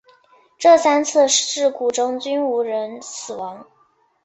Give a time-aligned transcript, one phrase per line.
[0.57, 3.67] 这三次事故中均无人死亡。